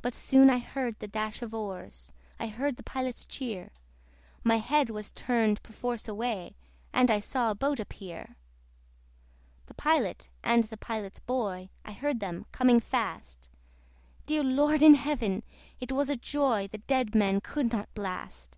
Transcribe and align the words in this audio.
But 0.00 0.14
soon 0.14 0.48
I 0.48 0.60
heard 0.60 1.00
the 1.00 1.08
dash 1.08 1.42
of 1.42 1.52
oars; 1.52 2.12
I 2.38 2.46
heard 2.46 2.76
the 2.76 2.84
Pilot's 2.84 3.26
cheer; 3.26 3.70
My 4.44 4.58
head 4.58 4.90
was 4.90 5.10
turned 5.10 5.60
perforce 5.64 6.06
away, 6.06 6.54
And 6.92 7.10
I 7.10 7.18
saw 7.18 7.50
a 7.50 7.54
boat 7.56 7.80
appear. 7.80 8.36
The 9.66 9.74
Pilot, 9.74 10.28
and 10.44 10.62
the 10.62 10.76
Pilot's 10.76 11.18
boy, 11.18 11.68
I 11.84 11.90
heard 11.90 12.20
them 12.20 12.46
coming 12.52 12.78
fast: 12.78 13.48
Dear 14.26 14.44
Lord 14.44 14.82
in 14.82 14.94
Heaven! 14.94 15.42
it 15.80 15.90
was 15.90 16.08
a 16.08 16.14
joy 16.14 16.68
The 16.68 16.78
dead 16.78 17.16
men 17.16 17.40
could 17.40 17.72
not 17.72 17.92
blast. 17.92 18.56